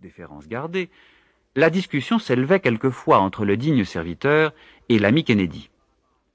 déférence 0.00 0.48
gardée, 0.48 0.90
la 1.54 1.70
discussion 1.70 2.18
s'élevait 2.18 2.60
quelquefois 2.60 3.18
entre 3.18 3.44
le 3.44 3.56
digne 3.56 3.84
serviteur 3.84 4.52
et 4.88 4.98
l'ami 4.98 5.24
Kennedy. 5.24 5.70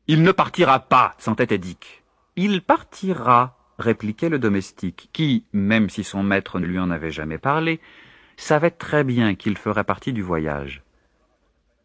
Il 0.08 0.24
ne 0.24 0.32
partira 0.32 0.80
pas, 0.80 1.14
s'entêtait 1.20 1.60
Dick. 1.60 2.04
Il 2.36 2.62
partira, 2.62 3.58
répliquait 3.78 4.30
le 4.30 4.40
domestique, 4.40 5.10
qui, 5.14 5.46
même 5.54 5.90
si 5.90 6.04
son 6.04 6.24
maître 6.24 6.60
ne 6.60 6.66
lui 6.66 6.80
en 6.80 6.90
avait 6.90 7.12
jamais 7.12 7.38
parlé, 7.38 7.80
savait 8.36 8.72
très 8.72 9.04
bien 9.04 9.36
qu'il 9.36 9.58
ferait 9.58 9.84
partie 9.84 10.14
du 10.14 10.22
voyage. 10.24 10.82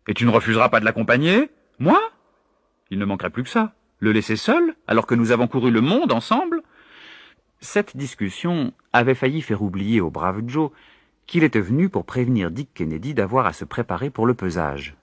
Et 0.08 0.14
tu 0.14 0.24
ne 0.24 0.30
refuseras 0.30 0.68
pas 0.68 0.80
de 0.80 0.84
l'accompagner? 0.84 1.50
Moi? 1.78 2.00
Il 2.90 2.98
ne 2.98 3.04
manquerait 3.04 3.30
plus 3.30 3.42
que 3.42 3.48
ça. 3.48 3.74
Le 3.98 4.12
laisser 4.12 4.36
seul, 4.36 4.76
alors 4.86 5.06
que 5.06 5.14
nous 5.14 5.32
avons 5.32 5.48
couru 5.48 5.70
le 5.70 5.80
monde 5.80 6.12
ensemble? 6.12 6.62
Cette 7.60 7.96
discussion 7.96 8.72
avait 8.92 9.14
failli 9.14 9.42
faire 9.42 9.62
oublier 9.62 10.00
au 10.00 10.10
brave 10.10 10.42
Joe 10.46 10.70
qu'il 11.26 11.44
était 11.44 11.60
venu 11.60 11.88
pour 11.88 12.04
prévenir 12.04 12.50
Dick 12.50 12.72
Kennedy 12.74 13.14
d'avoir 13.14 13.46
à 13.46 13.52
se 13.52 13.64
préparer 13.64 14.10
pour 14.10 14.26
le 14.26 14.34
pesage. 14.34 14.96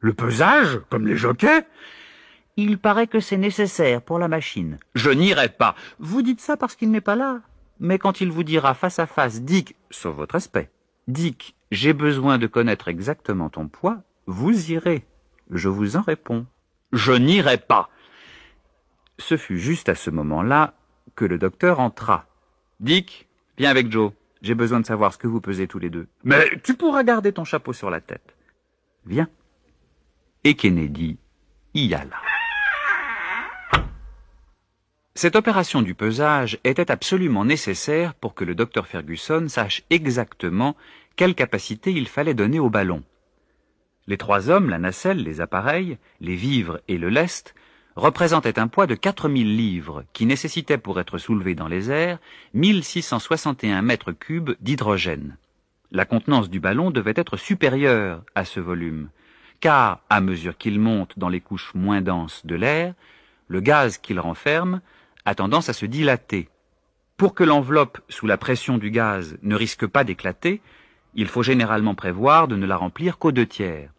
Le 0.00 0.12
pesage 0.12 0.80
Comme 0.88 1.06
les 1.06 1.16
jockeys? 1.16 1.64
Il 2.56 2.78
paraît 2.78 3.06
que 3.06 3.20
c'est 3.20 3.36
nécessaire 3.36 4.02
pour 4.02 4.18
la 4.18 4.28
machine. 4.28 4.78
Je 4.94 5.10
n'irai 5.10 5.48
pas. 5.48 5.74
Vous 5.98 6.22
dites 6.22 6.40
ça 6.40 6.56
parce 6.56 6.74
qu'il 6.74 6.90
n'est 6.90 7.00
pas 7.00 7.16
là. 7.16 7.40
Mais 7.78 7.98
quand 7.98 8.20
il 8.20 8.30
vous 8.30 8.42
dira 8.42 8.74
face 8.74 8.98
à 8.98 9.06
face, 9.06 9.42
Dick, 9.42 9.76
sauf 9.90 10.14
votre 10.14 10.34
respect, 10.34 10.70
Dick, 11.08 11.54
j'ai 11.70 11.92
besoin 11.92 12.38
de 12.38 12.46
connaître 12.46 12.88
exactement 12.88 13.48
ton 13.48 13.68
poids, 13.68 14.02
vous 14.26 14.72
irez. 14.72 15.04
Je 15.50 15.68
vous 15.68 15.96
en 15.96 16.02
réponds. 16.02 16.46
Je 16.92 17.12
n'irai 17.12 17.56
pas. 17.56 17.88
Ce 19.18 19.36
fut 19.36 19.58
juste 19.58 19.88
à 19.88 19.94
ce 19.94 20.10
moment-là 20.10 20.74
que 21.14 21.24
le 21.24 21.38
docteur 21.38 21.80
entra. 21.80 22.26
Dick, 22.80 23.28
viens 23.58 23.70
avec 23.70 23.90
Joe. 23.90 24.12
J'ai 24.42 24.54
besoin 24.54 24.80
de 24.80 24.86
savoir 24.86 25.12
ce 25.12 25.18
que 25.18 25.26
vous 25.26 25.40
pesez 25.40 25.66
tous 25.66 25.78
les 25.78 25.90
deux. 25.90 26.08
Mais 26.24 26.50
tu 26.62 26.74
pourras 26.74 27.02
garder 27.02 27.32
ton 27.32 27.44
chapeau 27.44 27.72
sur 27.72 27.90
la 27.90 28.00
tête. 28.00 28.34
Viens. 29.06 29.28
Et 30.44 30.54
Kennedy 30.54 31.18
y 31.74 31.94
alla. 31.94 32.16
Cette 35.14 35.36
opération 35.36 35.82
du 35.82 35.94
pesage 35.94 36.58
était 36.64 36.90
absolument 36.90 37.44
nécessaire 37.44 38.14
pour 38.14 38.34
que 38.34 38.44
le 38.44 38.54
docteur 38.54 38.86
Ferguson 38.86 39.46
sache 39.48 39.82
exactement 39.90 40.76
quelle 41.16 41.34
capacité 41.34 41.92
il 41.92 42.08
fallait 42.08 42.32
donner 42.32 42.58
au 42.58 42.70
ballon. 42.70 43.02
Les 44.06 44.16
trois 44.16 44.48
hommes, 44.48 44.70
la 44.70 44.78
nacelle, 44.78 45.22
les 45.22 45.42
appareils, 45.42 45.98
les 46.20 46.36
vivres 46.36 46.80
et 46.88 46.96
le 46.96 47.10
lest, 47.10 47.54
représentaient 47.96 48.58
un 48.58 48.68
poids 48.68 48.86
de 48.86 48.94
4000 48.94 49.56
livres 49.56 50.04
qui 50.12 50.26
nécessitait 50.26 50.78
pour 50.78 51.00
être 51.00 51.18
soulevé 51.18 51.54
dans 51.54 51.68
les 51.68 51.90
airs 51.90 52.18
1661 52.54 53.82
mètres 53.82 54.12
cubes 54.12 54.52
d'hydrogène. 54.60 55.36
La 55.90 56.04
contenance 56.04 56.50
du 56.50 56.60
ballon 56.60 56.90
devait 56.90 57.14
être 57.16 57.36
supérieure 57.36 58.22
à 58.34 58.44
ce 58.44 58.60
volume, 58.60 59.08
car, 59.58 60.00
à 60.08 60.20
mesure 60.20 60.56
qu'il 60.56 60.78
monte 60.78 61.18
dans 61.18 61.28
les 61.28 61.40
couches 61.40 61.72
moins 61.74 62.00
denses 62.00 62.46
de 62.46 62.54
l'air, 62.54 62.94
le 63.48 63.60
gaz 63.60 63.98
qu'il 63.98 64.20
renferme 64.20 64.80
a 65.24 65.34
tendance 65.34 65.68
à 65.68 65.72
se 65.72 65.86
dilater. 65.86 66.48
Pour 67.16 67.34
que 67.34 67.44
l'enveloppe, 67.44 68.00
sous 68.08 68.26
la 68.26 68.38
pression 68.38 68.78
du 68.78 68.90
gaz, 68.90 69.36
ne 69.42 69.54
risque 69.54 69.86
pas 69.86 70.04
d'éclater, 70.04 70.62
il 71.14 71.26
faut 71.26 71.42
généralement 71.42 71.94
prévoir 71.94 72.48
de 72.48 72.56
ne 72.56 72.66
la 72.66 72.76
remplir 72.76 73.18
qu'aux 73.18 73.32
deux 73.32 73.46
tiers. 73.46 73.90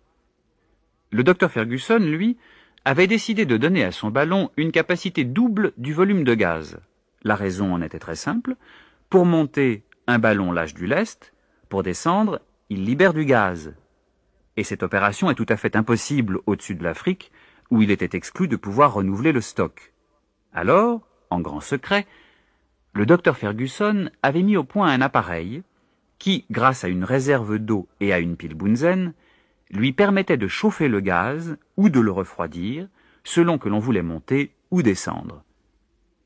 Le 1.12 1.24
docteur 1.24 1.52
Ferguson, 1.52 2.00
lui, 2.00 2.38
avait 2.86 3.08
décidé 3.08 3.46
de 3.46 3.58
donner 3.58 3.84
à 3.84 3.92
son 3.92 4.10
ballon 4.10 4.50
une 4.58 4.72
capacité 4.72 5.24
double 5.24 5.74
du 5.78 5.94
volume 5.94 6.24
de 6.24 6.34
gaz. 6.34 6.80
La 7.24 7.36
raison 7.36 7.74
en 7.74 7.82
était 7.82 8.00
très 8.00 8.16
simple. 8.16 8.56
Pour 9.10 9.26
monter, 9.26 9.84
un 10.08 10.20
ballon 10.20 10.52
lâche 10.52 10.74
du 10.74 10.88
lest. 10.88 11.34
Pour 11.70 11.84
descendre, 11.84 12.42
il 12.70 12.86
libère 12.86 13.14
du 13.14 13.26
gaz. 13.26 13.74
Et 14.58 14.64
cette 14.64 14.84
opération 14.84 15.30
est 15.30 15.36
tout 15.36 15.46
à 15.50 15.58
fait 15.58 15.76
impossible 15.76 16.40
au-dessus 16.46 16.76
de 16.76 16.84
l'Afrique, 16.84 17.32
où 17.70 17.82
il 17.82 17.92
était 17.92 18.18
exclu 18.18 18.48
de 18.48 18.56
pouvoir 18.56 18.94
renouveler 18.94 19.32
le 19.32 19.42
stock. 19.42 19.94
Alors, 20.54 21.08
en 21.30 21.40
grand 21.40 21.62
secret, 21.62 22.06
le 22.94 23.06
docteur 23.06 23.38
Ferguson 23.38 24.10
avait 24.22 24.42
mis 24.42 24.58
au 24.58 24.64
point 24.64 24.92
un 24.92 25.02
appareil 25.02 25.64
qui, 26.20 26.46
grâce 26.52 26.84
à 26.84 26.90
une 26.90 27.04
réserve 27.04 27.58
d'eau 27.58 27.88
et 28.00 28.12
à 28.12 28.20
une 28.20 28.36
pile 28.36 28.56
Bunzen, 28.56 29.14
lui 29.72 29.94
permettait 29.94 30.38
de 30.38 30.48
chauffer 30.48 30.88
le 30.88 31.00
gaz 31.00 31.58
ou 31.78 31.90
de 31.90 32.00
le 32.00 32.12
refroidir, 32.12 32.88
selon 33.24 33.58
que 33.58 33.70
l'on 33.70 33.80
voulait 33.80 34.02
monter 34.02 34.52
ou 34.70 34.82
descendre. 34.82 35.44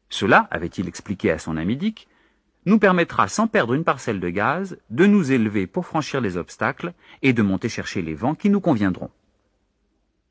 Cela, 0.10 0.48
avait-il 0.52 0.88
expliqué 0.88 1.32
à 1.32 1.38
son 1.38 1.58
ami 1.58 1.78
Dick, 1.78 2.08
nous 2.66 2.80
permettra, 2.80 3.28
sans 3.28 3.48
perdre 3.48 3.74
une 3.74 3.84
parcelle 3.84 4.20
de 4.20 4.30
gaz, 4.30 4.78
de 4.90 5.06
nous 5.06 5.32
élever 5.32 5.68
pour 5.68 5.86
franchir 5.86 6.22
les 6.22 6.38
obstacles 6.38 6.94
et 7.22 7.34
de 7.34 7.44
monter 7.44 7.70
chercher 7.70 8.02
les 8.02 8.16
vents 8.16 8.34
qui 8.34 8.50
nous 8.50 8.62
conviendront. 8.62 9.12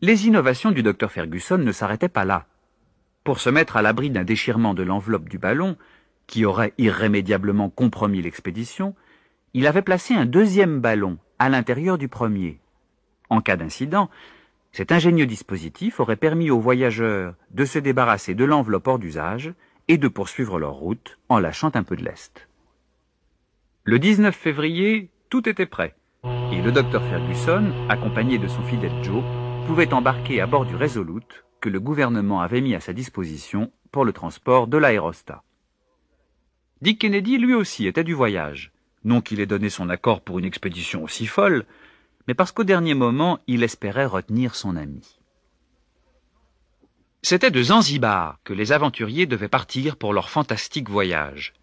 Les 0.00 0.26
innovations 0.26 0.72
du 0.72 0.82
docteur 0.82 1.12
Ferguson 1.12 1.58
ne 1.58 1.72
s'arrêtaient 1.72 2.08
pas 2.08 2.24
là. 2.24 2.46
Pour 3.22 3.38
se 3.40 3.50
mettre 3.50 3.76
à 3.76 3.82
l'abri 3.82 4.10
d'un 4.10 4.24
déchirement 4.24 4.74
de 4.74 4.82
l'enveloppe 4.82 5.28
du 5.28 5.38
ballon, 5.38 5.76
qui 6.26 6.44
aurait 6.44 6.74
irrémédiablement 6.78 7.70
compromis 7.70 8.22
l'expédition, 8.22 8.94
il 9.52 9.66
avait 9.66 9.82
placé 9.82 10.14
un 10.14 10.26
deuxième 10.26 10.80
ballon 10.80 11.18
à 11.38 11.48
l'intérieur 11.48 11.98
du 11.98 12.08
premier. 12.08 12.58
En 13.30 13.40
cas 13.40 13.56
d'incident, 13.56 14.10
cet 14.72 14.90
ingénieux 14.92 15.26
dispositif 15.26 16.00
aurait 16.00 16.16
permis 16.16 16.50
aux 16.50 16.58
voyageurs 16.58 17.34
de 17.50 17.64
se 17.64 17.78
débarrasser 17.78 18.34
de 18.34 18.44
l'enveloppe 18.44 18.88
hors 18.88 18.98
d'usage 18.98 19.54
et 19.88 19.98
de 19.98 20.08
poursuivre 20.08 20.58
leur 20.58 20.74
route 20.74 21.18
en 21.28 21.38
lâchant 21.38 21.70
un 21.74 21.82
peu 21.82 21.96
de 21.96 22.04
lest. 22.04 22.48
Le 23.84 23.98
19 23.98 24.34
février, 24.34 25.10
tout 25.28 25.48
était 25.48 25.66
prêt, 25.66 25.94
et 26.52 26.62
le 26.62 26.72
docteur 26.72 27.02
Ferguson, 27.04 27.70
accompagné 27.88 28.38
de 28.38 28.48
son 28.48 28.62
fidèle 28.62 29.04
Joe, 29.04 29.22
pouvait 29.66 29.92
embarquer 29.92 30.40
à 30.40 30.46
bord 30.46 30.66
du 30.66 30.74
Resolute 30.74 31.44
que 31.60 31.68
le 31.68 31.80
gouvernement 31.80 32.40
avait 32.40 32.60
mis 32.60 32.74
à 32.74 32.80
sa 32.80 32.92
disposition 32.92 33.70
pour 33.92 34.04
le 34.04 34.12
transport 34.12 34.66
de 34.66 34.76
l'aérostat. 34.76 35.42
Dick 36.82 37.00
Kennedy 37.00 37.38
lui 37.38 37.54
aussi 37.54 37.86
était 37.86 38.04
du 38.04 38.12
voyage, 38.12 38.72
non 39.04 39.20
qu'il 39.20 39.40
ait 39.40 39.46
donné 39.46 39.70
son 39.70 39.88
accord 39.88 40.20
pour 40.20 40.38
une 40.38 40.44
expédition 40.44 41.02
aussi 41.04 41.26
folle, 41.26 41.64
mais 42.26 42.34
parce 42.34 42.52
qu'au 42.52 42.64
dernier 42.64 42.94
moment 42.94 43.38
il 43.46 43.62
espérait 43.62 44.06
retenir 44.06 44.54
son 44.54 44.76
ami. 44.76 45.18
C'était 47.22 47.50
de 47.50 47.62
Zanzibar 47.62 48.38
que 48.44 48.52
les 48.52 48.72
aventuriers 48.72 49.26
devaient 49.26 49.48
partir 49.48 49.96
pour 49.96 50.12
leur 50.12 50.28
fantastique 50.28 50.90
voyage. 50.90 51.54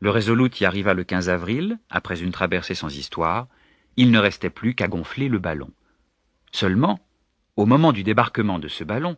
Le 0.00 0.10
Resolute 0.10 0.60
y 0.60 0.64
arriva 0.64 0.94
le 0.94 1.04
15 1.04 1.28
avril, 1.28 1.78
après 1.90 2.22
une 2.22 2.32
traversée 2.32 2.74
sans 2.74 2.96
histoire, 2.96 3.48
il 3.96 4.10
ne 4.10 4.18
restait 4.18 4.50
plus 4.50 4.74
qu'à 4.74 4.88
gonfler 4.88 5.28
le 5.28 5.38
ballon. 5.38 5.70
Seulement, 6.52 7.00
au 7.56 7.66
moment 7.66 7.92
du 7.92 8.02
débarquement 8.02 8.58
de 8.58 8.68
ce 8.68 8.84
ballon, 8.84 9.16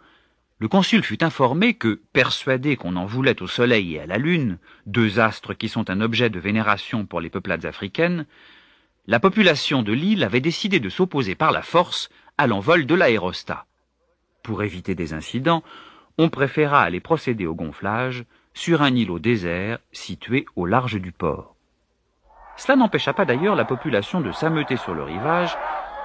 le 0.59 0.69
consul 0.69 1.03
fut 1.03 1.23
informé 1.25 1.75
que, 1.75 2.01
persuadé 2.13 2.77
qu'on 2.77 2.97
en 2.97 3.07
voulait 3.07 3.43
au 3.43 3.47
Soleil 3.47 3.95
et 3.95 4.01
à 4.01 4.07
la 4.07 4.19
Lune, 4.19 4.59
deux 4.87 5.21
astres 5.21 5.53
qui 5.53 5.69
sont 5.69 5.91
un 5.91 6.01
objet 6.01 6.31
de 6.31 6.41
vénération 6.41 7.07
pour 7.07 7.21
les 7.21 7.31
peuplades 7.31 7.67
africaines, 7.67 8.25
la 9.07 9.21
population 9.21 9.83
de 9.83 9.93
l'île 9.93 10.25
avait 10.25 10.41
décidé 10.41 10.81
de 10.81 10.89
s'opposer 10.89 11.35
par 11.35 11.53
la 11.53 11.63
force 11.63 12.09
à 12.39 12.47
l'envol 12.47 12.87
de 12.87 12.95
l'aérostat. 12.95 13.67
Pour 14.43 14.63
éviter 14.63 14.95
des 14.95 15.13
incidents, 15.13 15.63
on 16.17 16.31
préféra 16.31 16.83
aller 16.83 17.01
procéder 17.01 17.47
au 17.47 17.55
gonflage 17.55 18.25
sur 18.55 18.83
un 18.83 18.95
îlot 18.95 19.19
désert 19.19 19.79
situé 19.93 20.47
au 20.57 20.65
large 20.65 21.01
du 21.01 21.13
port. 21.13 21.55
Cela 22.57 22.77
n'empêcha 22.77 23.13
pas 23.13 23.25
d'ailleurs 23.25 23.57
la 23.57 23.65
population 23.65 24.21
de 24.21 24.33
s'ameuter 24.33 24.77
sur 24.77 24.95
le 24.95 25.03
rivage 25.03 25.57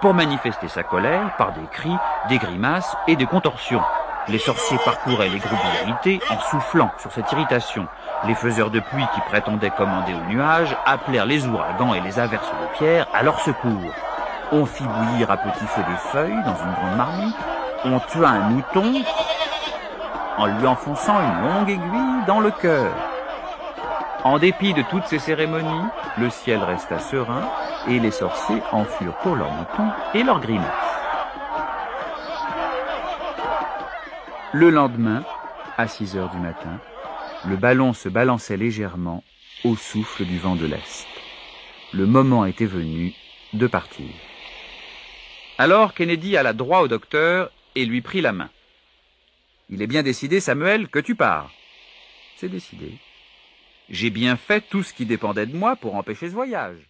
pour 0.01 0.13
manifester 0.13 0.67
sa 0.67 0.83
colère 0.83 1.35
par 1.37 1.53
des 1.53 1.67
cris, 1.71 1.95
des 2.27 2.37
grimaces 2.37 2.97
et 3.07 3.16
des 3.16 3.27
contorsions. 3.27 3.83
Les 4.31 4.38
sorciers 4.38 4.78
parcouraient 4.85 5.29
les 5.29 5.40
groupes 5.40 5.59
irrités 5.81 6.19
en 6.29 6.40
soufflant 6.40 6.91
sur 7.00 7.12
cette 7.12 7.31
irritation. 7.31 7.88
Les 8.28 8.35
faiseurs 8.35 8.69
de 8.69 8.79
pluie 8.79 9.07
qui 9.16 9.22
prétendaient 9.22 9.72
commander 9.72 10.13
aux 10.13 10.31
nuages 10.31 10.75
appelèrent 10.85 11.25
les 11.25 11.47
ouragans 11.47 11.95
et 11.95 12.01
les 12.01 12.19
averses 12.19 12.51
de 12.51 12.78
pierre 12.78 13.07
à 13.12 13.23
leur 13.23 13.40
secours. 13.40 13.91
On 14.52 14.66
fit 14.67 14.84
bouillir 14.84 15.31
à 15.31 15.37
petit 15.37 15.66
feu 15.66 15.81
des 15.81 15.97
feuilles 16.11 16.43
dans 16.46 16.55
une 16.55 16.73
grande 16.73 16.97
marmite. 16.97 17.35
On 17.85 17.99
tua 17.99 18.29
un 18.29 18.49
mouton 18.49 19.02
en 20.37 20.46
lui 20.46 20.67
enfonçant 20.67 21.20
une 21.20 21.49
longue 21.49 21.70
aiguille 21.70 22.26
dans 22.28 22.40
le 22.40 22.52
cœur. 22.52 22.91
En 24.23 24.37
dépit 24.37 24.73
de 24.73 24.84
toutes 24.84 25.08
ces 25.08 25.20
cérémonies, 25.20 25.87
le 26.20 26.29
ciel 26.29 26.61
resta 26.64 26.99
serein 26.99 27.49
et 27.87 27.99
les 27.99 28.11
sorciers 28.11 28.61
en 28.72 28.84
furent 28.84 29.17
pour 29.23 29.35
leurs 29.35 29.52
moutons 29.52 29.90
et 30.14 30.22
leurs 30.22 30.40
grimaces. 30.40 30.89
Le 34.51 34.72
lendemain, 34.72 35.23
à 35.78 35.87
6 35.87 36.17
heures 36.17 36.31
du 36.31 36.40
matin, 36.40 36.81
le 37.46 37.55
ballon 37.55 37.93
se 37.93 38.09
balançait 38.09 38.57
légèrement 38.57 39.23
au 39.63 39.75
souffle 39.75 40.25
du 40.25 40.40
vent 40.40 40.55
de 40.55 40.66
l'Est. 40.66 41.07
Le 41.93 42.07
moment 42.07 42.46
était 42.46 42.66
venu 42.66 43.13
de 43.53 43.67
partir. 43.67 44.09
Alors 45.59 45.93
Kennedy 45.93 46.35
alla 46.35 46.53
droit 46.53 46.79
au 46.79 46.87
docteur 46.87 47.51
et 47.75 47.85
lui 47.85 48.01
prit 48.01 48.22
la 48.22 48.31
main. 48.31 48.49
Il 49.69 49.84
est 49.84 49.87
bien 49.87 50.01
décidé, 50.01 50.40
Samuel, 50.40 50.87
que 50.87 50.97
tu 50.97 51.13
pars. 51.13 51.52
C'est 52.37 52.49
décidé. 52.49 52.93
J'ai 53.87 54.09
bien 54.09 54.35
fait 54.35 54.61
tout 54.61 54.81
ce 54.81 54.95
qui 54.95 55.05
dépendait 55.05 55.45
de 55.45 55.55
moi 55.55 55.75
pour 55.75 55.93
empêcher 55.93 56.28
ce 56.28 56.34
voyage. 56.34 56.89